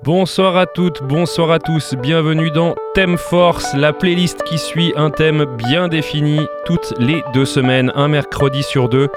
[0.00, 5.10] Bonsoir à toutes, bonsoir à tous, bienvenue dans Thème Force, la playlist qui suit un
[5.10, 9.08] thème bien défini toutes les deux semaines, un mercredi sur deux.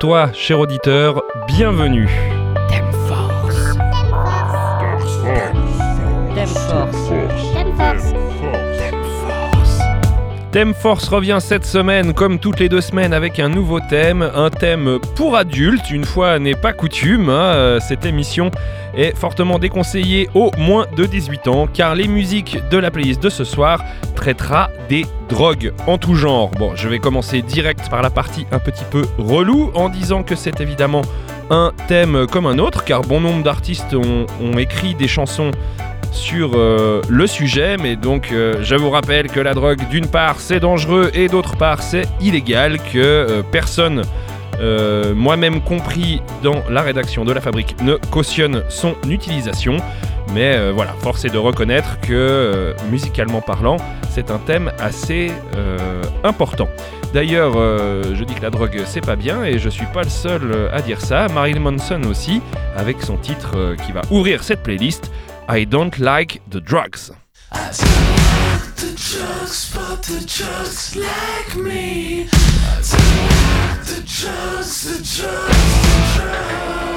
[0.00, 2.08] Toi, cher auditeur, bienvenue.
[2.68, 3.76] Thème Force.
[6.34, 7.08] Thème Force.
[7.54, 8.12] Thème Force.
[10.50, 14.50] Thème Force revient cette semaine, comme toutes les deux semaines, avec un nouveau thème, un
[14.50, 15.90] thème pour adultes.
[15.90, 18.50] Une fois n'est pas coutume, hein, euh, cette émission
[18.98, 23.30] est fortement déconseillée aux moins de 18 ans, car les musiques de la playlist de
[23.30, 23.82] ce soir
[24.14, 26.50] traitera des drogues en tout genre.
[26.50, 30.34] Bon, je vais commencer direct par la partie un petit peu relou, en disant que
[30.34, 31.02] c'est évidemment
[31.50, 35.52] un thème comme un autre, car bon nombre d'artistes ont, ont écrit des chansons
[36.12, 40.40] sur euh, le sujet, mais donc euh, je vous rappelle que la drogue d'une part
[40.40, 44.02] c'est dangereux et d'autre part c'est illégal, que euh, personne,
[44.60, 49.76] euh, moi-même compris dans la rédaction de la fabrique, ne cautionne son utilisation.
[50.34, 53.78] Mais euh, voilà, force est de reconnaître que euh, musicalement parlant,
[54.10, 55.30] c'est un thème assez
[56.24, 56.68] important.
[57.14, 60.68] D'ailleurs, je dis que la drogue c'est pas bien et je suis pas le seul
[60.72, 61.28] à dire ça.
[61.28, 62.42] Marilyn Manson aussi,
[62.76, 65.10] avec son titre qui va ouvrir cette playlist.
[65.48, 67.12] I don't like the drugs.
[72.78, 76.87] The drugs, the drugs, the drugs.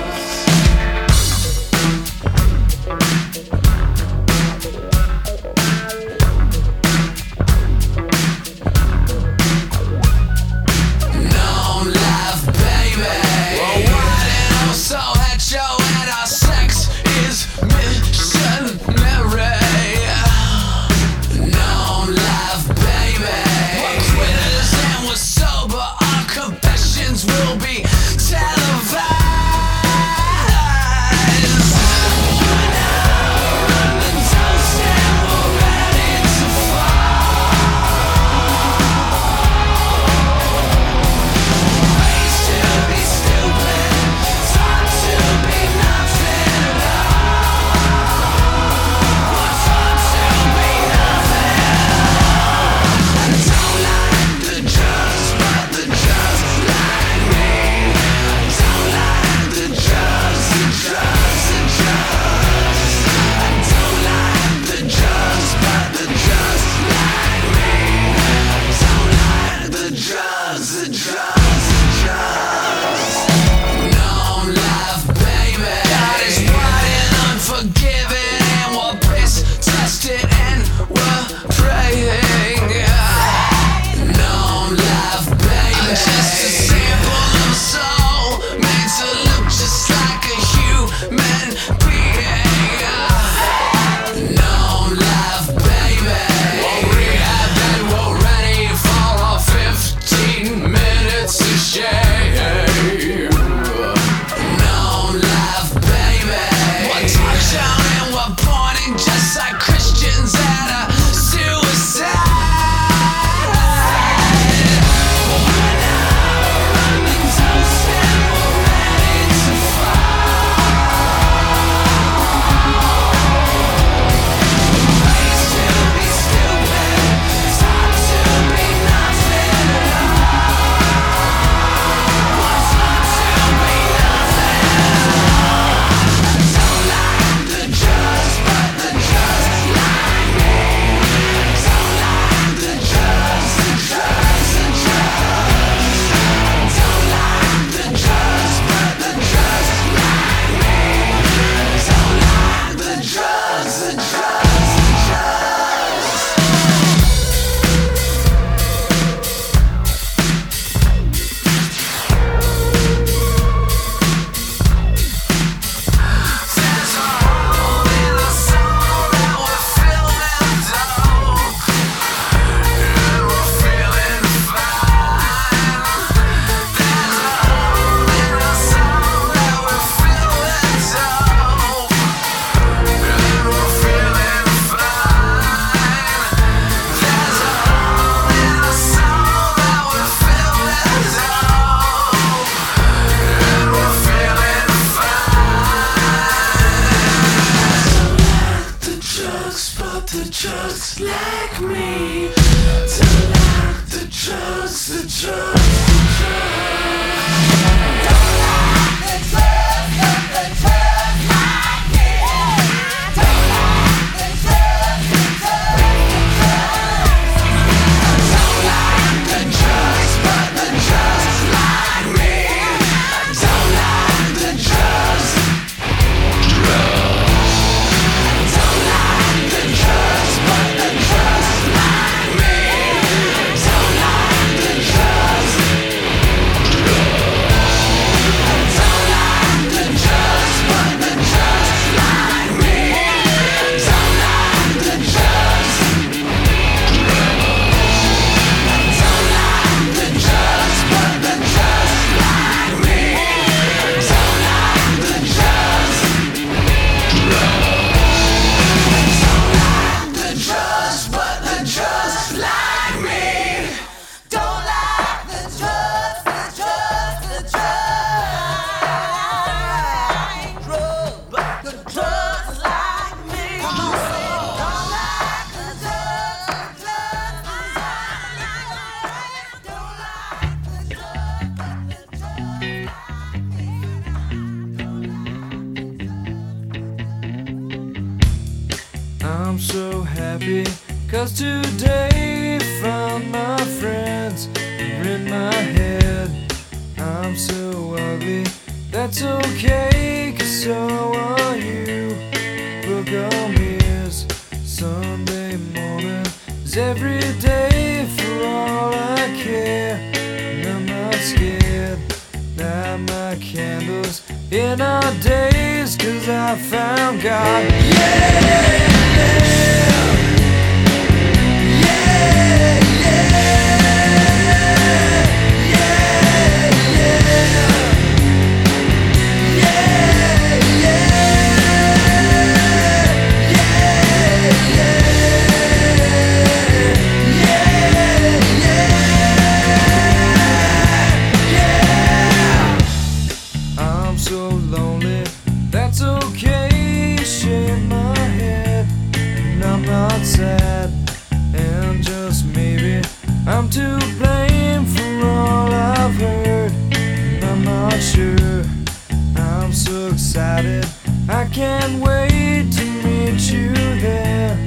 [361.52, 364.58] Can't wait to meet you there.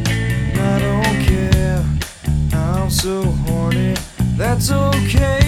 [0.55, 1.85] I don't care,
[2.53, 3.95] I'm so horny.
[4.37, 5.44] That's okay,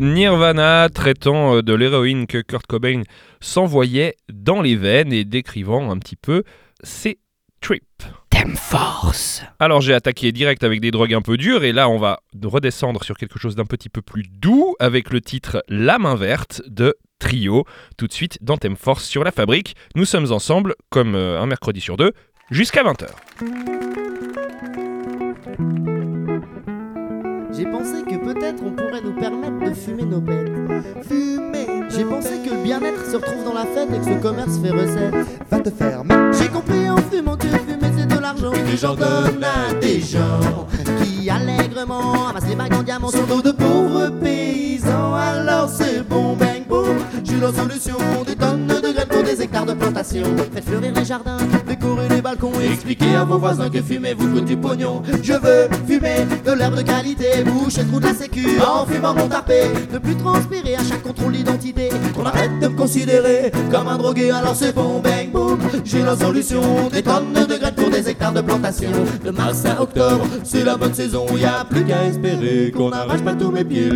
[0.00, 3.02] Nirvana, traitant euh, de l'héroïne que Kurt Cobain
[3.40, 6.42] s'envoyait dans les veines et décrivant un petit peu
[6.82, 7.18] ses
[7.60, 7.84] trips.
[8.30, 9.42] Thème Force.
[9.58, 13.04] Alors j'ai attaqué direct avec des drogues un peu dures et là on va redescendre
[13.04, 16.94] sur quelque chose d'un petit peu plus doux avec le titre La main verte de
[17.18, 17.64] Trio.
[17.98, 19.76] Tout de suite dans Thème Force sur la fabrique.
[19.94, 22.12] Nous sommes ensemble comme euh, un mercredi sur deux
[22.50, 23.08] jusqu'à 20h.
[27.60, 30.48] J'ai pensé que peut-être on pourrait nous permettre de fumer nos bêtes.
[31.06, 31.66] Fumer.
[31.90, 34.70] J'ai pensé que le bien-être se retrouve dans la fête et que ce commerce fait
[34.70, 35.14] recette.
[35.50, 36.02] Va te faire.
[36.40, 40.00] J'ai compris en fumant que fumer c'est de l'argent que les gens donnent à des
[40.00, 40.66] gens
[41.02, 45.12] qui allègrement amassent les bagues en diamant sur dos de pauvres paysans.
[45.14, 46.49] Alors c'est bon, bang,
[47.40, 50.24] J'ai la solution, des tonnes de graines pour des hectares de plantation.
[50.52, 54.12] Faites fleurir les jardins de décorer les balcons et expliquer à vos voisins que fumer
[54.12, 55.00] vous coûte du pognon.
[55.22, 59.14] Je veux fumer de l'herbe de qualité, boucher le trou de la sécu en fumant
[59.14, 59.62] mon tarpé.
[59.90, 61.88] Ne plus transpirer à chaque contrôle d'identité.
[62.14, 65.60] Qu'on arrête de me considérer comme un drogué, alors c'est bon, bang, boom.
[65.82, 68.90] J'ai la solution, des tonnes de graines pour des hectares de plantation.
[69.24, 73.22] De mars à octobre, c'est la bonne saison, y a plus qu'à espérer qu'on n'arrache
[73.22, 73.90] pas tous mes pieds.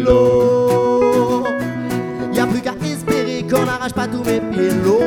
[3.51, 5.01] Qu'on n'arrache pas tous mes pieds l'eau.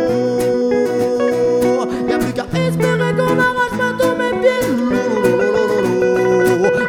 [2.07, 4.97] Y plus qu'à espérer qu'on n'arrache pas tous mes pieds l'eau.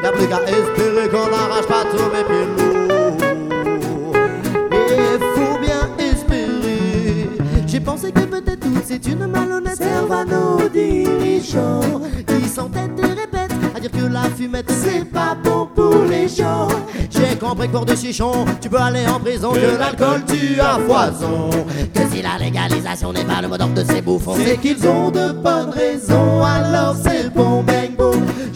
[0.03, 2.65] Y plus qu'à espérer qu'on n'arrache pas tous mes pieds l'eau.
[4.73, 7.29] Et faut bien espérer.
[7.67, 11.81] J'ai pensé que peut-être tout c'est une malhonnête serve à nos dirigeants
[12.27, 15.69] qui s'entêtent et répètent à dire que la fumette c'est pas bon
[16.29, 20.79] J'ai compris que pour des chichons tu peux aller en prison, que l'alcool tue à
[20.79, 21.51] foison.
[21.95, 25.11] Que si la légalisation n'est pas le mot d'ordre de ces bouffons, c'est qu'ils ont
[25.11, 26.43] de bonnes raisons.
[26.43, 27.78] Alors c'est bon, boom.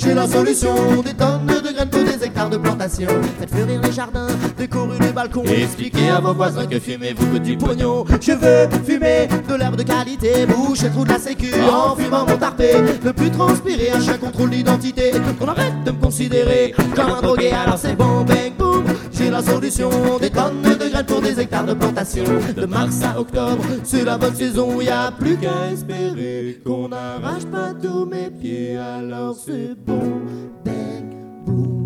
[0.02, 3.09] J'ai la solution, des tonnes de graines pour des hectares de plantation.
[3.38, 4.26] Faites fleurir les jardins,
[4.59, 5.44] décorer les balcons.
[5.44, 8.04] Et expliquez à vos voisins que fumer vous coûte du pognon.
[8.21, 12.26] Je veux fumer de l'herbe de qualité, boucher le trou de la sécu en fumant
[12.26, 12.73] mon tarpé.
[13.04, 15.12] Ne plus transpirer à chaque contrôle d'identité.
[15.38, 18.85] Qu'on arrête de me considérer comme un drogué, alors c'est bon, bang, boom.
[19.12, 19.90] J'ai la solution,
[20.21, 22.25] des tonnes de graines pour des hectares de plantation.
[22.56, 27.44] De mars à octobre, c'est la bonne saison, y a plus qu'à espérer qu'on n'arrache
[27.44, 29.92] pas tous mes pieds, alors c'est bon,
[30.65, 31.82] bang, boom.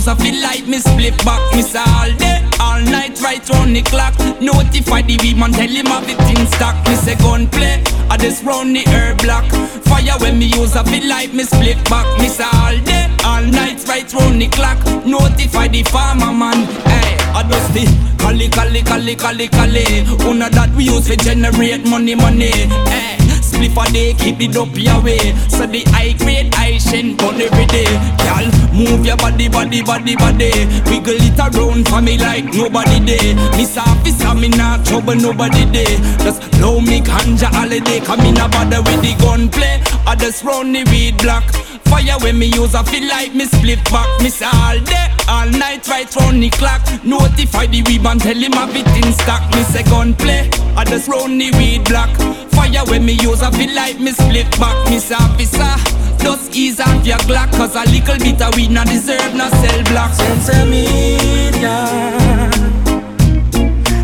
[0.00, 1.40] use, I feel like me split back.
[1.54, 4.14] Miss all day, all night, right round the clock.
[4.40, 6.76] Notify the weed man, tell him have it in stock.
[6.88, 9.44] Me say gun play, I just round the herb block.
[9.84, 12.06] Fire when me use, I feel like me split back.
[12.18, 14.78] Miss all day, all night, right round the clock.
[15.04, 16.64] Notify the farmer man.
[16.88, 17.84] Hey, I just the
[18.20, 19.84] Cali, cali, cali, cali, cali.
[20.28, 22.52] Una that we use to generate money, money.
[22.88, 23.16] Hey.
[23.40, 25.34] Spliff a day, keep it up your way.
[25.48, 27.88] So the high grade I shen burn every day.
[28.20, 30.52] Girl, move your body, body, body, body.
[30.90, 33.34] Wiggle it around for me like nobody day.
[33.56, 35.96] Miss officer, me not trouble nobody day.
[36.18, 38.00] Just blow me ganja holiday.
[38.00, 39.80] Come in a bother with the gunplay.
[40.18, 41.44] Just round the weed block.
[41.90, 44.08] Fire when me use, I feel like me split back.
[44.22, 46.80] Miss all day, all night, right round the clock.
[47.04, 49.42] Notify the weed man, tell him have it in stock.
[49.54, 52.10] Me say gunplay, I just round the weed block.
[52.52, 54.76] Fire when me use, I feel like me split back.
[54.88, 55.74] Miss officer,
[56.22, 59.82] just ease off your Glock, cause a little bit of weed not deserve no cell
[59.90, 60.12] block.
[60.12, 61.76] Sensamina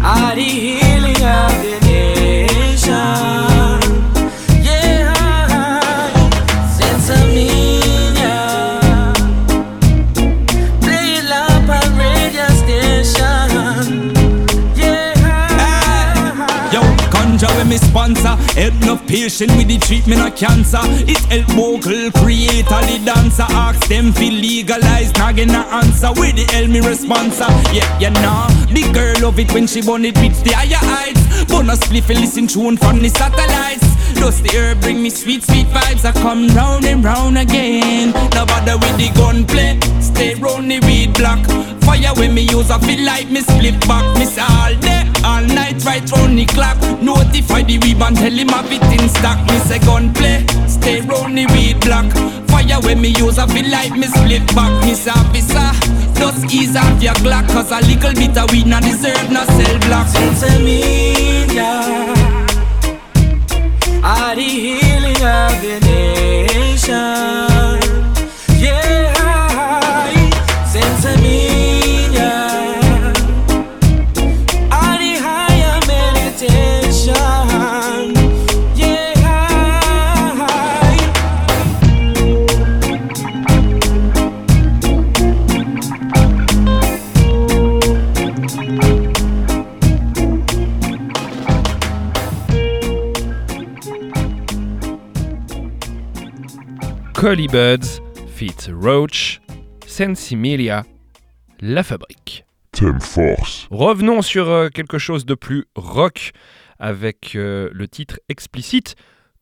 [0.02, 1.85] are the healing of the
[17.76, 20.80] me sponsor Help enough patient with the treatment of cancer.
[21.06, 23.46] It help vocal creator, the dancer.
[23.48, 26.08] Ask them feel legalize, not get no answer.
[26.20, 27.48] Where the hell me responser?
[27.72, 31.20] Yeah, you know The girl love it when she burn it with the higher heights.
[31.66, 36.04] A spliff listen tune from the satellites Dust the herb bring me sweet, sweet vibes.
[36.04, 38.12] I come round and round again.
[38.34, 41.44] No bother with the gunplay Stay round the weed block.
[41.82, 44.04] Fire when me use, I feel like me split back.
[44.18, 46.80] Miss all day, all night, right round the clock.
[47.02, 49.38] Notify the weed and tell him have it in stock.
[49.46, 52.10] Me say gunplay, stay round the weed block.
[52.48, 54.72] Fire when me use, I feel like me split back.
[54.86, 55.70] Miss officer,
[56.16, 59.78] just ease off your Glock Cause a little bit of weed not deserve no cell
[59.80, 60.06] block.
[60.08, 61.56] Sensamina
[64.06, 66.96] are the healing of the nation.
[68.56, 69.10] Yeah,
[70.72, 71.55] Sensamina
[97.16, 98.02] Collie Buds,
[98.78, 99.40] Roach,
[99.86, 100.84] Sensimilia,
[101.60, 102.44] La Fabrique.
[102.72, 103.66] Thème Force.
[103.70, 106.32] Revenons sur euh, quelque chose de plus rock
[106.78, 108.96] avec euh, le titre explicite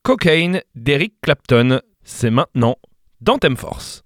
[0.04, 1.80] Cocaine d'Eric Clapton.
[2.04, 2.76] C'est maintenant
[3.20, 4.04] dans Thème Force.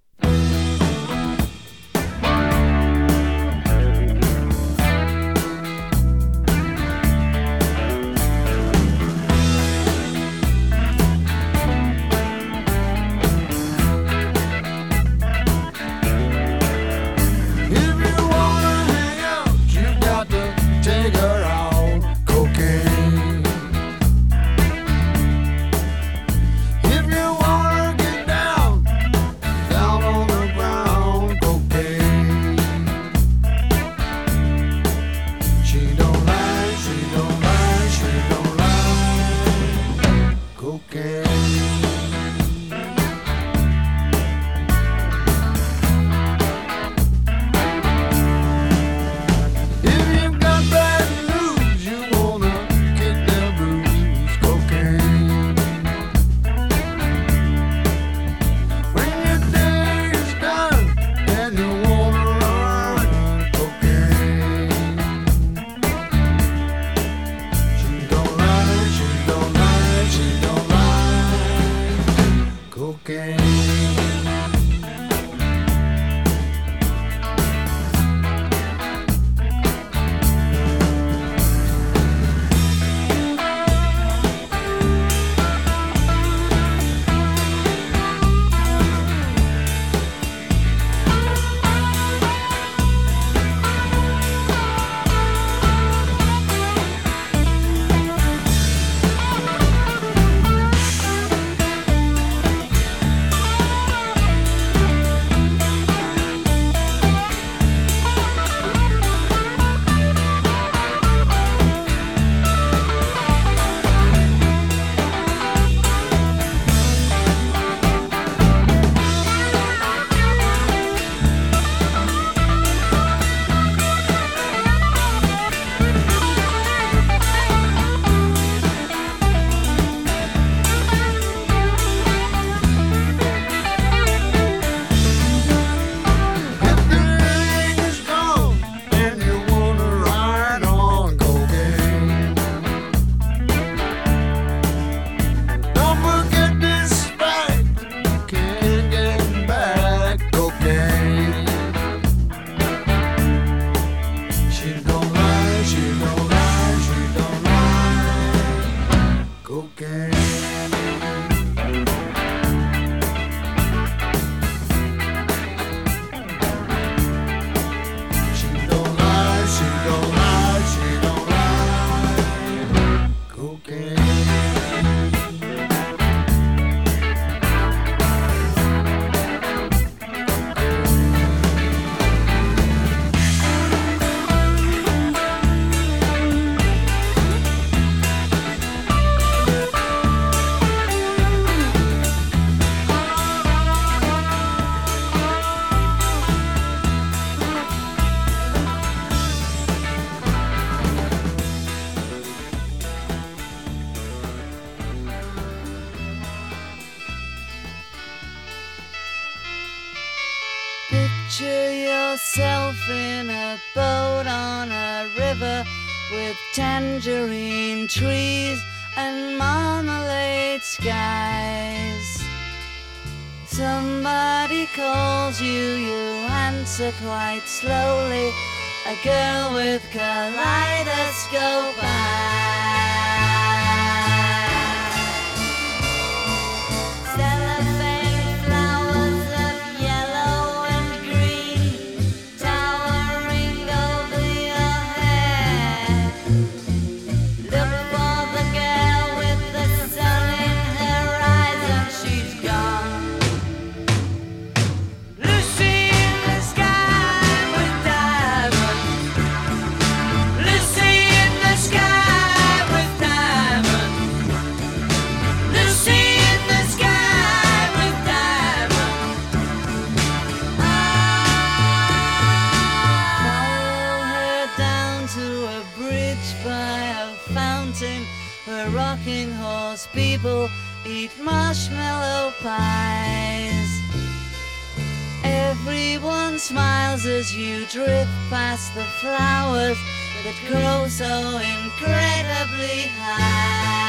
[287.29, 289.77] As you drift past the flowers
[290.23, 293.88] that grow so incredibly high.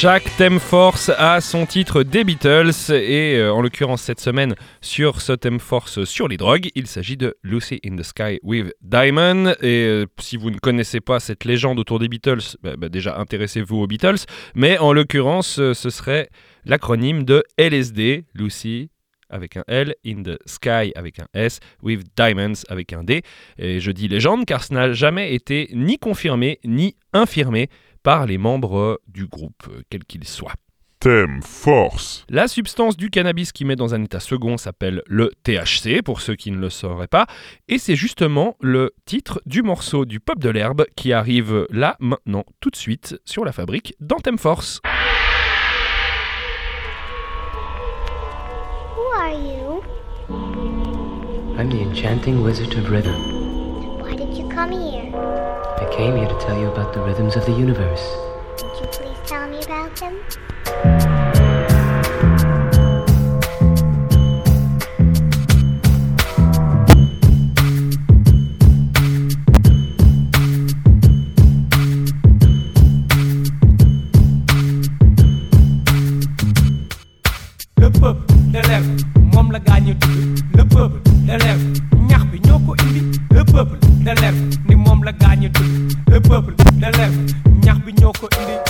[0.00, 2.70] Chaque thème force a son titre des Beatles.
[2.92, 7.16] Et euh, en l'occurrence cette semaine sur ce thème force sur les drogues, il s'agit
[7.16, 9.54] de Lucy in the Sky with Diamond.
[9.60, 13.18] Et euh, si vous ne connaissez pas cette légende autour des Beatles, bah, bah, déjà
[13.18, 14.18] intéressez-vous aux Beatles,
[14.54, 16.28] mais en l'occurrence euh, ce serait
[16.64, 18.90] l'acronyme de LSD, Lucy
[19.30, 23.22] avec un L, in the sky avec un S, with diamonds avec un D.
[23.58, 27.68] Et je dis légende car ce n'a jamais été ni confirmé ni infirmé
[28.08, 30.54] par les membres du groupe, quels qu'ils soient.
[30.98, 32.24] Thème force.
[32.30, 36.34] La substance du cannabis qui met dans un état second s'appelle le THC, pour ceux
[36.34, 37.26] qui ne le sauraient pas,
[37.68, 42.46] et c'est justement le titre du morceau du pop de l'herbe qui arrive là, maintenant,
[42.60, 44.80] tout de suite, sur la fabrique dans Thème Force.
[48.96, 49.82] Who are you?
[51.58, 53.37] I'm the enchanting wizard of rhythm.
[54.58, 55.86] Why did you come here?
[55.88, 58.02] I came here to tell you about the rhythms of the universe.
[58.60, 60.18] Would you please tell me about them?
[77.80, 81.78] le peuple de l'herbe moom la gaañu tudd le peuple de l'herbe
[82.10, 84.36] ñax bi ñoo ko indi le peuple l'herbe
[84.68, 87.16] ni moom la gaañu tudd le peuple l'herbe
[87.64, 88.67] ñax bi ñoo indi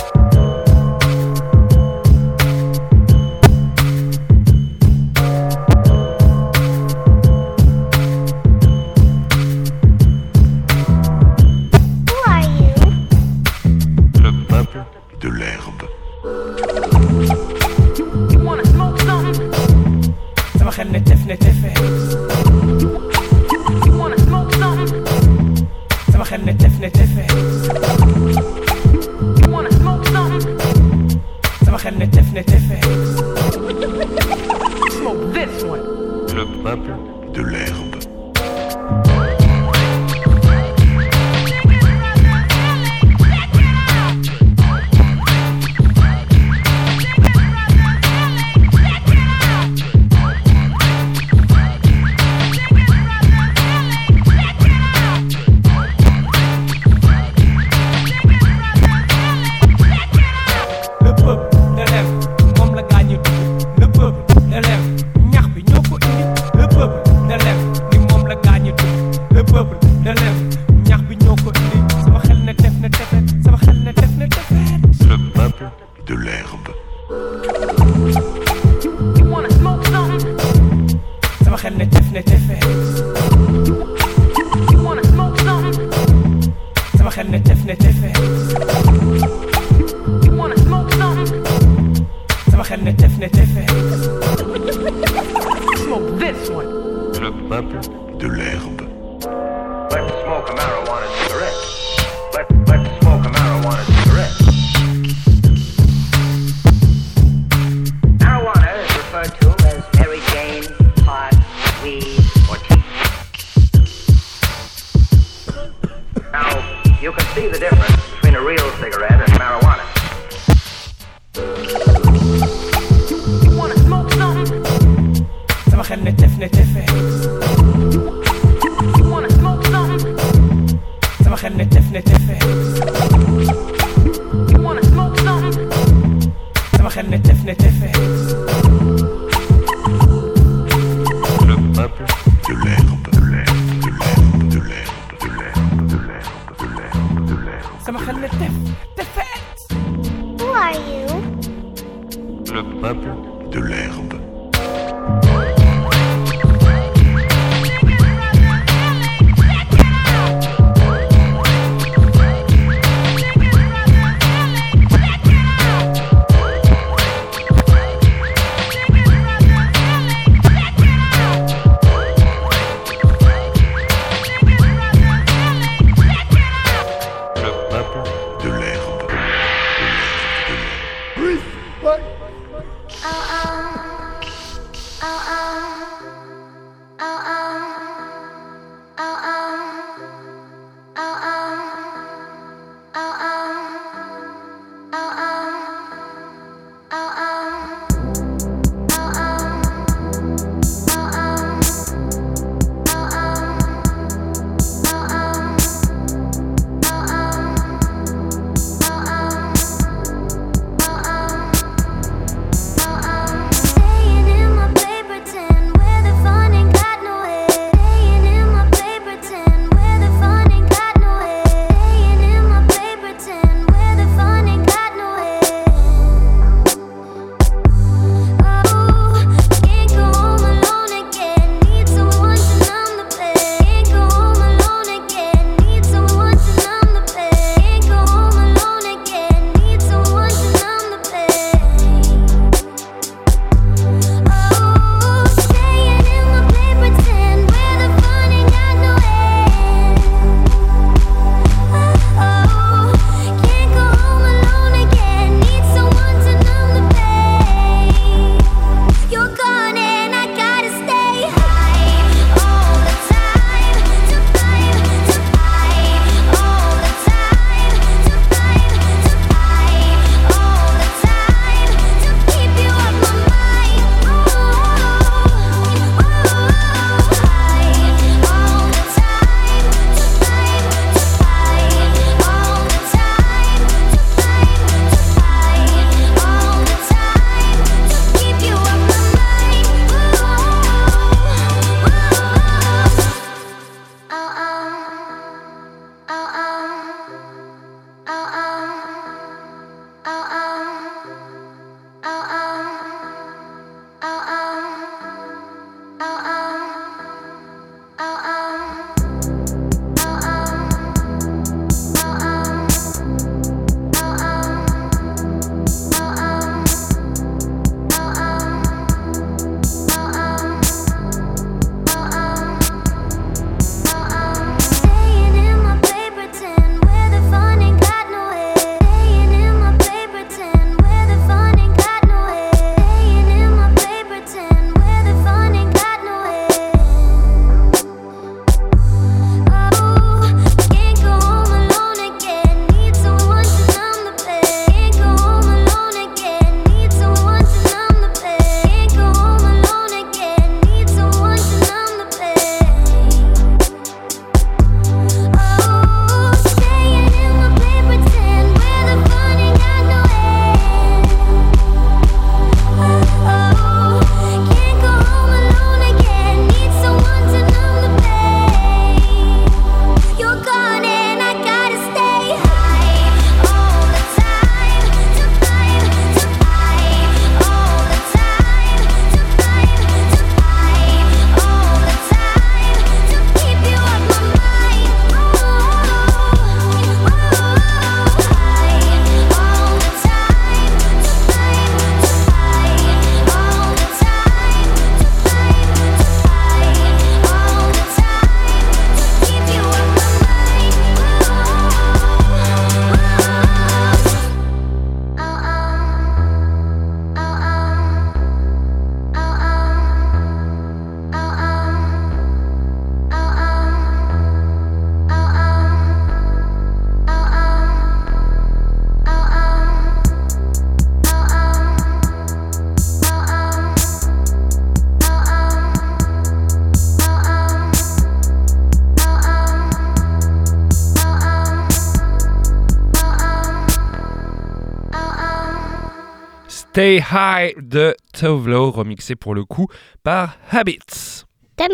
[436.79, 439.67] Stay High de Tovlo, remixé pour le coup
[440.01, 441.25] par Habits.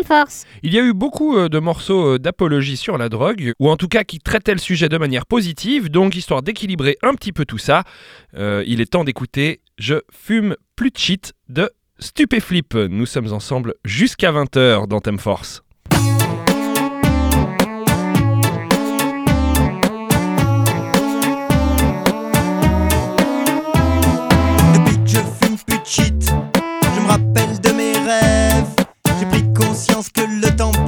[0.04, 0.46] Force.
[0.64, 3.76] Il y a eu beaucoup euh, de morceaux euh, d'apologie sur la drogue, ou en
[3.76, 7.44] tout cas qui traitaient le sujet de manière positive, donc histoire d'équilibrer un petit peu
[7.44, 7.84] tout ça,
[8.34, 12.74] euh, il est temps d'écouter Je fume plus de shit de Stupéflip.
[12.74, 15.62] Nous sommes ensemble jusqu'à 20h dans Thème Force.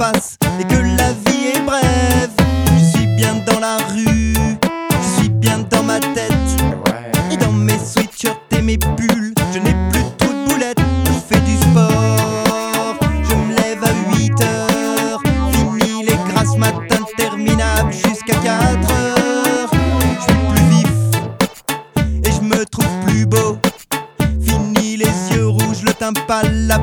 [0.01, 2.29] Et que la vie est brève.
[2.77, 4.33] Je suis bien dans la rue,
[4.91, 6.31] je suis bien dans ma tête.
[7.31, 10.79] Et dans mes sweatshirts et mes pulls, je n'ai plus trop de boulettes.
[11.05, 15.21] Je fais du sport, je me lève à 8 heures.
[15.51, 19.69] Fini les grasses matins interminables jusqu'à 4 heures.
[20.15, 23.57] Je suis plus vif et je me trouve plus beau.
[24.41, 26.79] Fini les yeux rouges, le tympan, la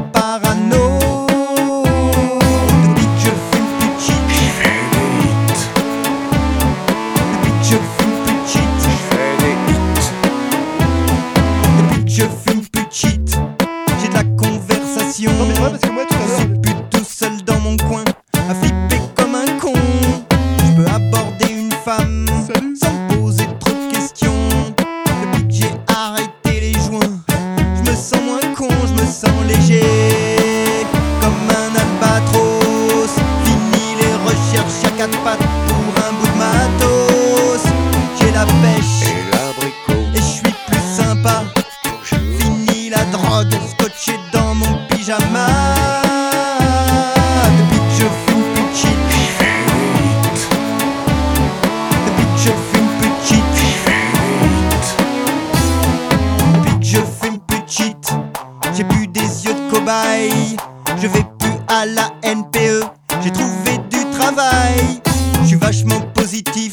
[59.16, 60.56] des yeux de cobaye.
[61.00, 62.84] Je vais plus à la NPE,
[63.22, 65.00] j'ai trouvé du travail.
[65.42, 66.72] Je suis vachement positif,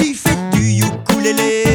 [0.00, 1.73] il fait du ukulélé.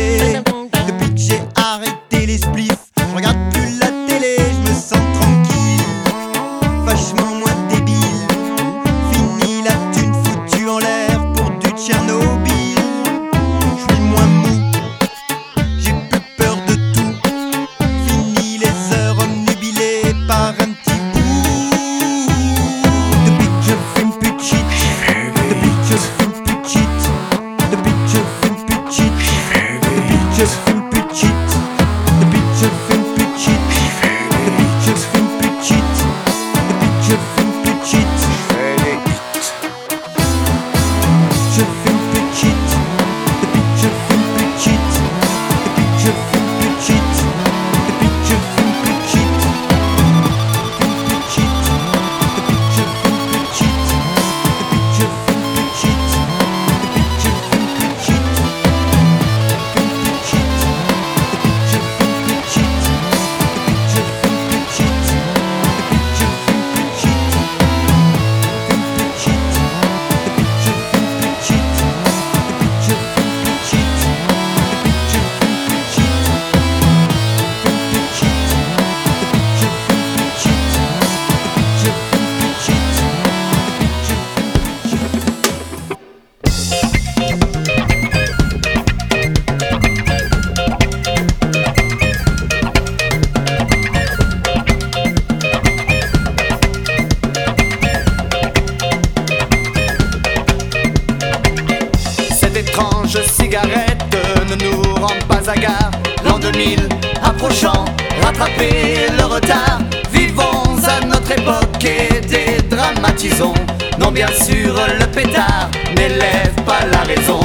[103.29, 104.15] Cigarette
[104.49, 105.91] ne nous rend pas à gare.
[106.25, 106.89] L'an 2000
[107.23, 107.85] approchant,
[108.23, 109.79] rattraper le retard.
[110.11, 113.53] Vivons à notre époque et dédramatisons.
[113.99, 117.39] Non, bien sûr, le pétard n'élève pas la raison.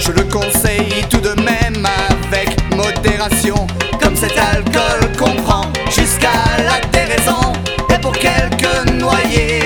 [0.00, 3.66] Je le conseille tout de même avec modération.
[4.00, 7.52] Comme cet alcool qu'on prend jusqu'à la déraison.
[7.94, 9.57] Et pour quelques noyés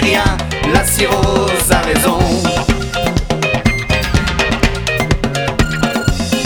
[0.00, 0.24] rien,
[0.72, 2.18] la cirrhose a raison.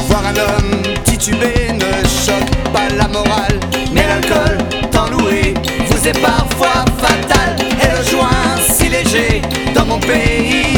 [0.09, 3.61] Voir un homme titubé ne choque pas la morale.
[3.93, 4.59] Mais l'alcool,
[4.91, 5.55] tant loué,
[5.89, 7.57] vous est parfois fatal.
[7.83, 9.43] Et le joint si léger
[9.75, 10.76] dans mon pays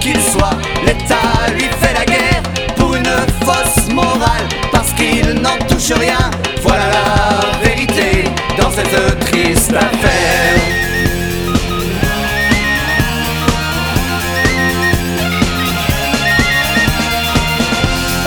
[0.00, 2.42] qu'il soit, l'État lui fait la guerre
[2.76, 3.04] pour une
[3.44, 6.30] fausse morale, parce qu'il n'en touche rien.
[6.62, 8.24] Voilà la vérité
[8.60, 10.60] dans cette triste affaire.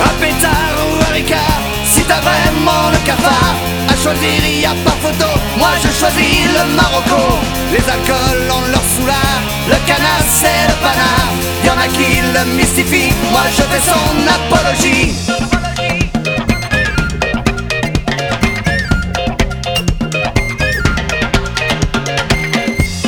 [0.04, 0.14] Un
[0.84, 1.14] ou un
[1.86, 3.71] si t'as vraiment le cafard
[4.04, 5.28] y a pas photo.
[5.58, 7.38] Moi je choisis le Marocco.
[7.72, 9.42] Les alcools ont leur soulard.
[9.68, 11.32] Le canard c'est le panard.
[11.64, 13.14] Y en a qui le mystifient.
[13.32, 15.14] Moi je fais son apologie.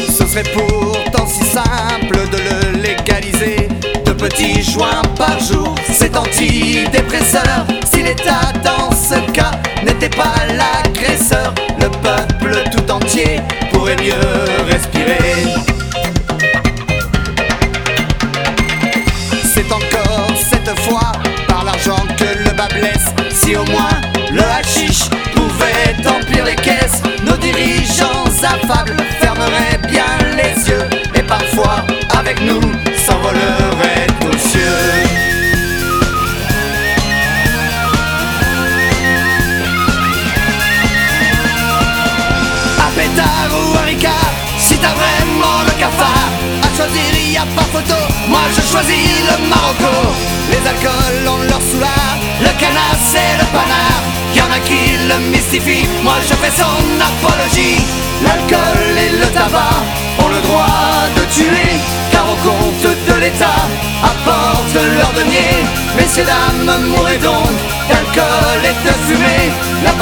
[0.08, 3.68] Ce serait pourtant si simple de le légaliser.
[4.06, 7.66] Deux petits joints par jour, c'est antidépresseur.
[7.92, 9.52] Si l'État dans ce cas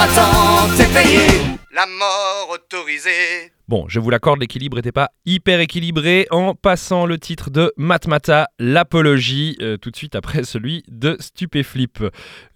[0.01, 3.51] la patente est payée, la mort autorisée.
[3.67, 8.47] Bon, je vous l'accorde, l'équilibre n'était pas hyper équilibré en passant le titre de Matmata,
[8.57, 12.03] l'apologie, euh, tout de suite après celui de Stupéflip.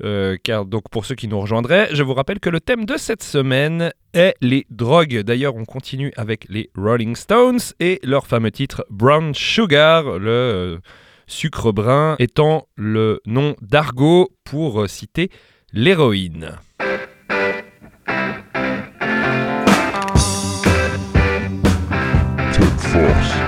[0.04, 2.98] Euh, car donc pour ceux qui nous rejoindraient, je vous rappelle que le thème de
[2.98, 5.20] cette semaine est les drogues.
[5.20, 10.78] D'ailleurs, on continue avec les Rolling Stones et leur fameux titre Brown Sugar, le euh,
[11.28, 15.30] sucre brun étant le nom d'argot pour euh, citer
[15.74, 16.58] l'héroïne.
[22.96, 23.45] force.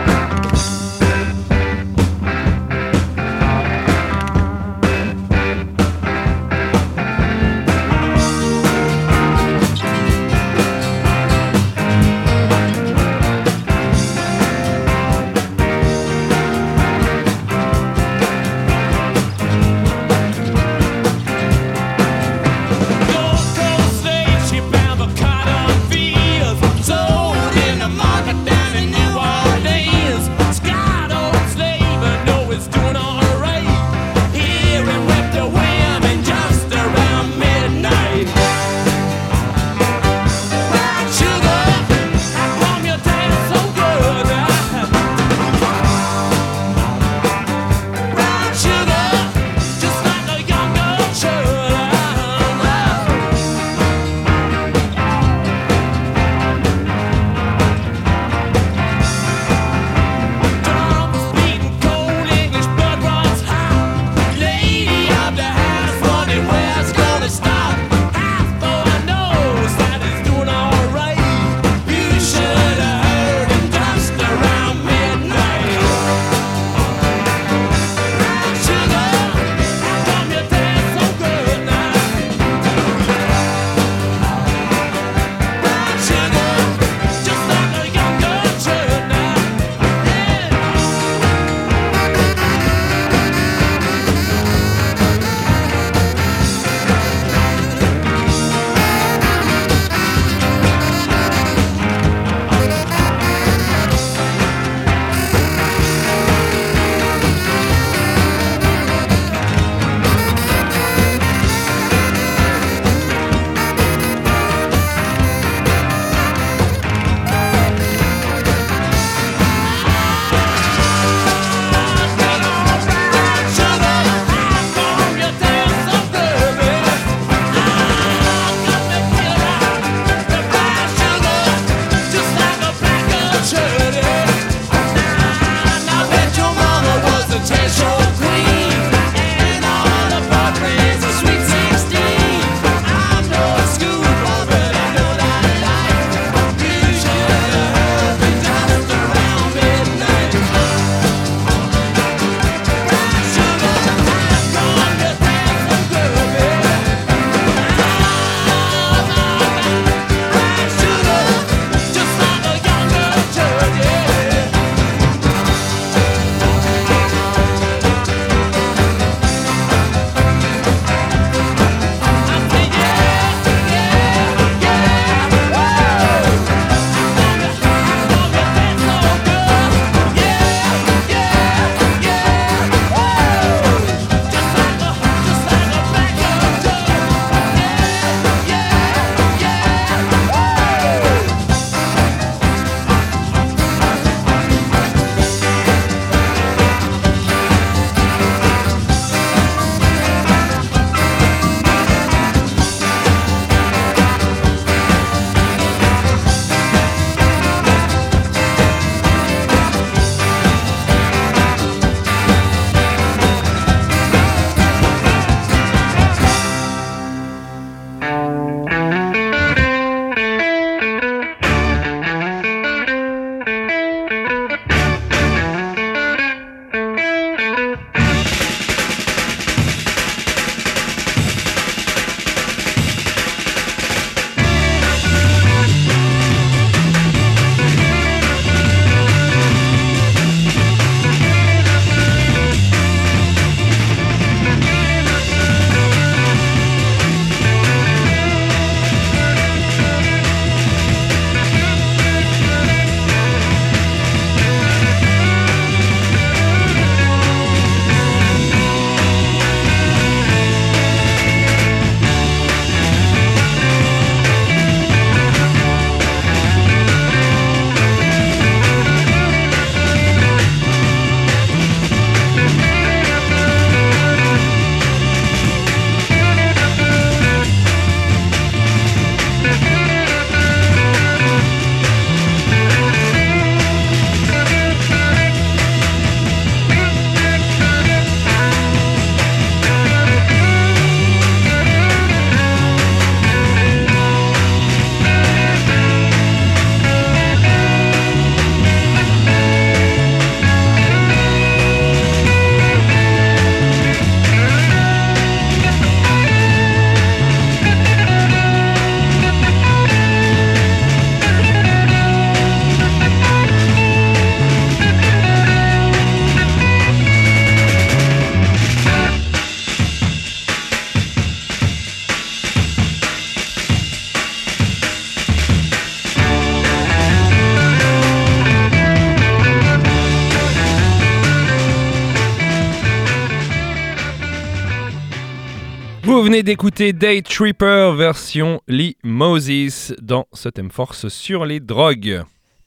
[336.38, 342.22] Venez d'écouter Day Tripper version Lee Moses dans ce thème force sur les drogues.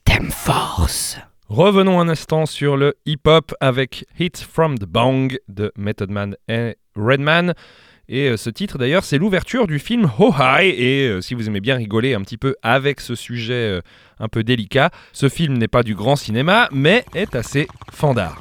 [0.04, 1.18] Thème force.
[1.48, 6.78] Revenons un instant sur le hip-hop avec Hits from the Bang de Method Man et
[6.96, 7.54] Redman.
[8.08, 10.74] Et euh, ce titre d'ailleurs, c'est l'ouverture du film Ho High.
[10.76, 13.80] Et euh, si vous aimez bien rigoler un petit peu avec ce sujet euh,
[14.18, 18.40] un peu délicat, ce film n'est pas du grand cinéma, mais est assez fandard.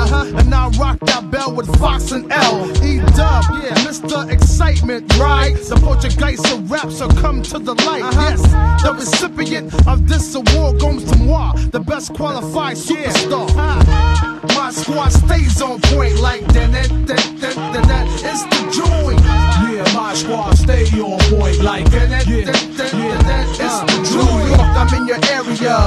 [0.01, 0.37] Uh-huh.
[0.37, 2.65] And I rock that bell with Fox and L.
[2.83, 4.29] E dub, yeah, Mr.
[4.31, 5.55] Excitement, right?
[5.55, 8.03] The Portuguese of rap, so come to the light.
[8.03, 8.29] Uh-huh.
[8.29, 8.41] Yes,
[8.83, 13.47] the recipient of this award goes to moi, the best qualified superstar.
[13.55, 18.07] Ah, My squad stays on point like that, that, that, that, that, that.
[18.25, 19.21] It's the joint.
[19.21, 23.47] Yeah, my squad stay on point like that, that, that, that, that, that.
[23.65, 24.59] It's the joint.
[24.59, 25.77] I'm in your area.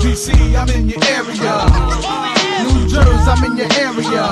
[0.00, 2.41] DC, I'm in your area.
[2.60, 4.24] New Jersey, I'm in your area.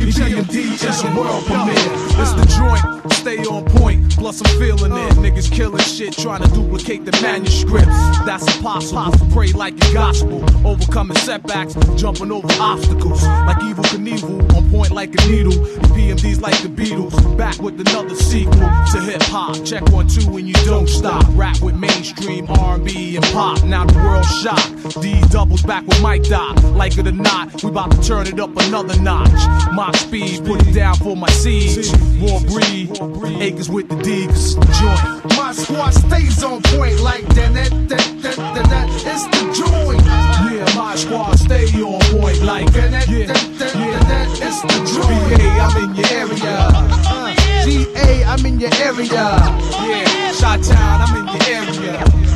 [0.00, 1.92] EPMD is a world premiere.
[2.20, 3.75] It's the joint, stay on point.
[4.16, 5.12] Plus I'm feeling it.
[5.16, 7.96] Niggas killing shit, trying to duplicate the manuscripts.
[8.24, 9.12] That's impossible.
[9.32, 13.22] Pray like a gospel, overcoming setbacks, jumping over obstacles.
[13.22, 15.52] Like evil Knievel, on point like a needle.
[15.52, 19.62] EPMD's like the Beatles, back with another sequel to hip hop.
[19.64, 21.24] Check one two and you don't stop.
[21.30, 23.62] Rap with mainstream R&B and pop.
[23.64, 25.02] Now the world shocked.
[25.02, 26.56] D doubles back with Mike Doc.
[26.74, 29.30] Like it or not, we about to turn it up another notch.
[29.72, 31.92] My speed, put it down for my seeds.
[32.18, 32.90] War breed,
[33.42, 35.36] acres with the D, the joint.
[35.36, 38.88] My squad stays on point like that, that, that, that, that, that.
[39.04, 40.02] It's the joint.
[40.06, 43.98] Yeah, my squad stay on point like that, that, yeah, that, that, yeah.
[43.98, 44.28] that, that.
[44.40, 45.36] It's the joint.
[45.36, 46.56] BA, I'm in your area.
[47.06, 49.26] Uh, GA, I'm in your area.
[49.84, 52.35] Yeah, Shot Town, I'm in your area.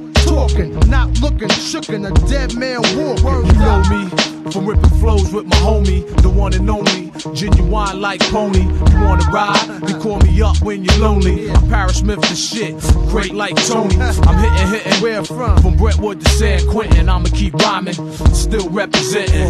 [0.31, 3.45] Talking, not looking, shookin' a dead man walking.
[3.47, 8.21] You know me from ripping flows with my homie, the one and only, genuine like
[8.31, 8.61] pony.
[8.61, 9.89] You wanna ride?
[9.89, 11.51] You call me up when you're lonely.
[11.51, 12.79] I'm Paris Smith the shit,
[13.09, 13.97] great like Tony.
[13.99, 15.03] I'm hitting, hitting.
[15.03, 15.61] Where from?
[15.61, 17.93] From Brentwood to San Quentin, I'ma keep rhyming,
[18.33, 19.49] still representing.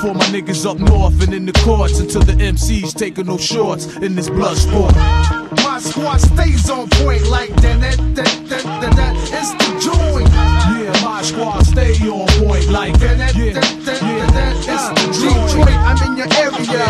[0.00, 3.94] For my niggas up north and in the courts until the MCs taking no shorts
[3.96, 4.94] in this blood sport.
[5.62, 9.14] My squad stays on point like that, that, that, that, that, that.
[9.32, 9.80] It's the
[10.14, 10.30] joint.
[10.32, 14.54] Yeah, my squad stay on point like that, Yeah, yeah.
[14.66, 15.68] It's the Detroit.
[15.70, 16.86] I'm in your area.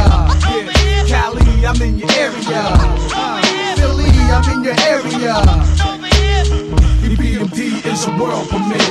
[0.54, 2.62] Yeah, Cali, I'm in your area.
[3.14, 3.42] Uh,
[3.76, 5.34] Philly, I'm in your area.
[7.04, 8.83] EPMD is a world premiere.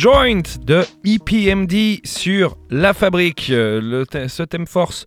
[0.00, 3.50] Joint de EPMD sur La Fabrique.
[3.50, 5.04] Euh, Le ce thème force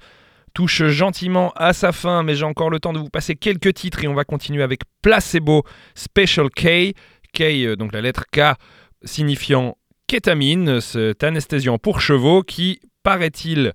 [0.54, 4.04] touche gentiment à sa fin, mais j'ai encore le temps de vous passer quelques titres
[4.04, 5.64] et on va continuer avec Placebo
[5.96, 6.94] Special K.
[7.34, 8.56] K, euh, donc la lettre K
[9.04, 13.74] signifiant kétamine, cet anesthésiant pour chevaux qui, paraît-il,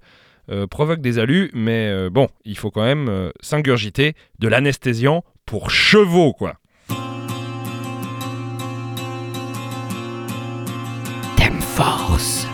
[0.52, 6.32] euh, provoque des alus, mais bon, il faut quand même s'ingurgiter de l'anesthésiant pour chevaux,
[6.32, 6.60] quoi.
[12.18, 12.47] house.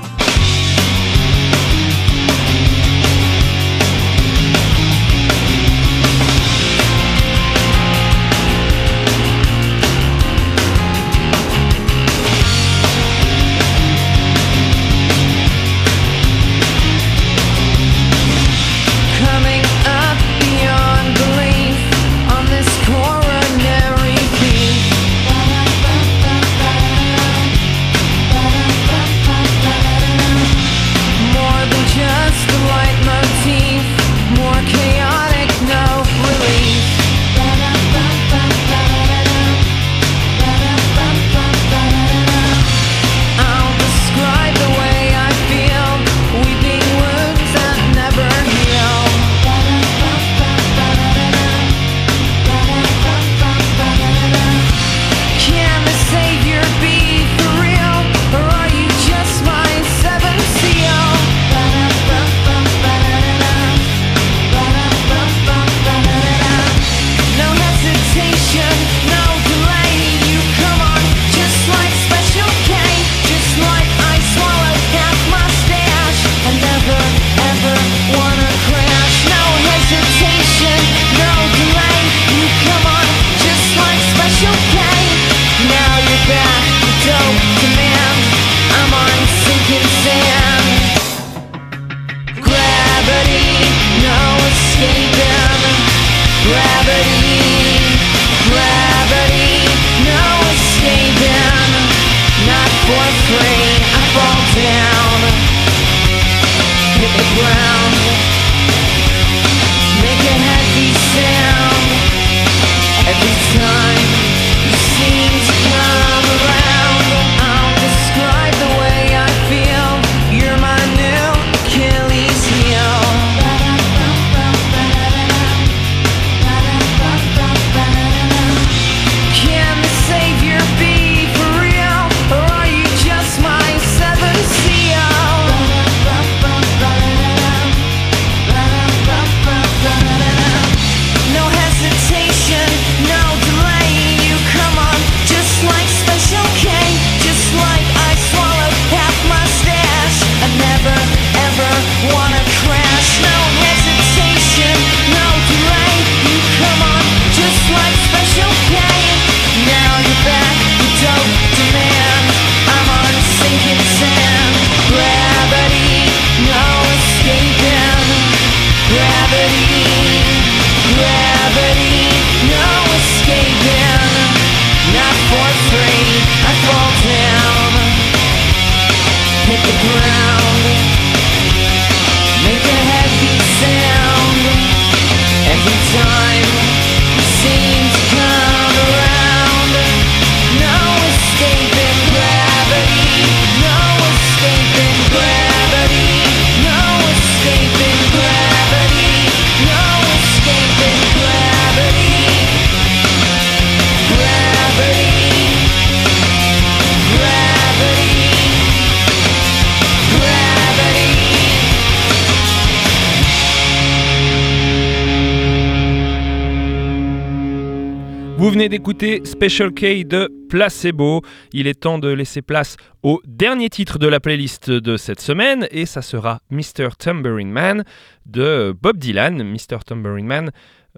[218.69, 221.23] D'écouter Special K de Placebo.
[221.53, 225.67] Il est temps de laisser place au dernier titre de la playlist de cette semaine
[225.71, 226.91] et ça sera Mr.
[226.99, 227.85] Tambourine Man
[228.27, 229.43] de Bob Dylan.
[229.43, 229.79] Mr.
[229.85, 230.51] Tambourine Man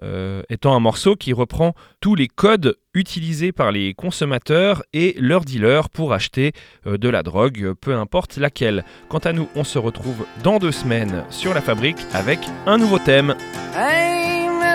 [0.03, 5.43] euh, étant un morceau qui reprend tous les codes utilisés par les consommateurs et leurs
[5.43, 6.51] dealers pour acheter
[6.85, 8.85] euh, de la drogue, peu importe laquelle.
[9.09, 12.99] Quant à nous, on se retrouve dans deux semaines sur la fabrique avec un nouveau
[12.99, 13.35] thème.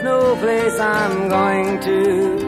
[0.00, 2.38] is no place I'm going to.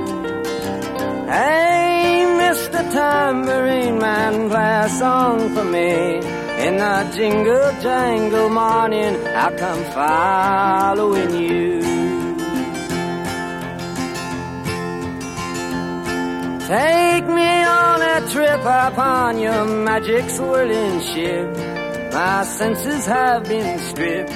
[1.26, 2.80] Hey, Mr.
[2.92, 6.16] Tambourine Man, play a song for me.
[6.66, 11.80] In the jingle jangle morning, I'll come following you.
[16.66, 21.48] Take me on a trip upon your magic swirling ship.
[22.12, 24.30] My senses have been stripped.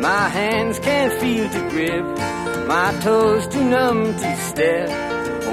[0.00, 2.31] My hands can't feel to grip.
[2.72, 4.88] My toes too numb to step.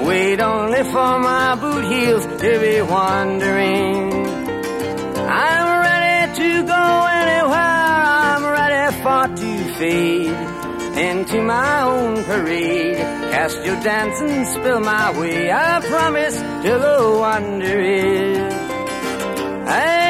[0.06, 4.26] Wait only for my boot heels to be wandering.
[5.44, 6.84] I'm ready to go
[7.22, 7.76] anywhere.
[8.32, 10.40] I'm ready for to fade
[11.06, 12.96] into my own parade.
[12.96, 15.52] Cast your dance and spill my way.
[15.52, 18.50] I promise to go wandering.
[19.66, 20.09] Hey,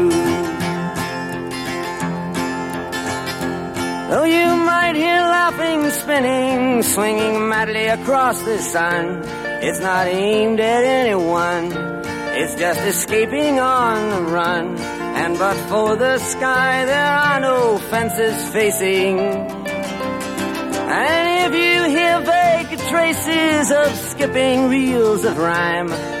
[4.11, 9.21] Though you might hear laughing, spinning, swinging madly across the sun,
[9.63, 11.71] it's not aimed at anyone.
[12.35, 14.77] It's just escaping on the run.
[14.77, 19.17] And but for the sky, there are no fences facing.
[21.07, 26.20] And if you hear vague traces of skipping reels of rhyme